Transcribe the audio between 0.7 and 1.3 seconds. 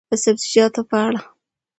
په اړه: